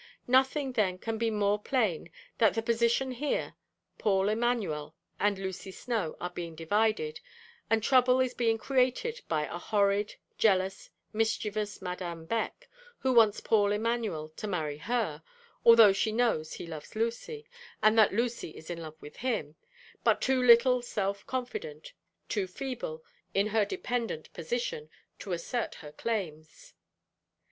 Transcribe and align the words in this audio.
Nothing 0.25 0.71
then 0.71 0.97
can 0.97 1.19
be 1.19 1.29
more 1.29 1.61
plain 1.61 2.09
than 2.39 2.53
the 2.53 2.63
position 2.63 3.11
here 3.11 3.53
Paul 3.99 4.29
Emanuel 4.29 4.95
and 5.19 5.37
Lucy 5.37 5.69
Snowe 5.69 6.17
are 6.19 6.31
being 6.31 6.55
divided, 6.55 7.19
and 7.69 7.83
trouble 7.83 8.19
is 8.19 8.33
being 8.33 8.57
created, 8.57 9.21
by 9.27 9.45
a 9.45 9.59
horrid, 9.59 10.15
jealous, 10.39 10.89
mischievous 11.13 11.83
Madame 11.83 12.25
Beck, 12.25 12.67
who 12.97 13.13
wants 13.13 13.41
Paul 13.41 13.71
Emanuel 13.71 14.29
to 14.37 14.47
marry 14.47 14.79
her, 14.79 15.21
although 15.63 15.93
she 15.93 16.11
knows 16.11 16.53
he 16.53 16.65
loves 16.65 16.95
Lucy, 16.95 17.45
and 17.83 17.95
that 17.99 18.11
Lucy 18.11 18.49
is 18.57 18.71
in 18.71 18.81
love 18.81 18.99
with 19.01 19.17
him, 19.17 19.55
but 20.03 20.19
too 20.19 20.41
little 20.41 20.81
self 20.81 21.23
confident, 21.27 21.93
too 22.27 22.47
feeble, 22.47 23.03
in 23.35 23.45
her 23.45 23.65
dependent 23.65 24.33
position, 24.33 24.89
to 25.19 25.31
assert 25.31 25.75
her 25.75 25.91
claims. 25.91 26.73